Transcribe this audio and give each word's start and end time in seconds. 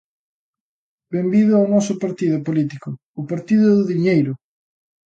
Benvido 1.13 1.53
ao 1.55 1.69
noso 1.73 1.93
partido 2.03 2.37
político: 2.47 2.89
O 3.21 3.23
Partido 3.31 3.67
do 3.77 3.83
Diñeiro! 3.91 4.33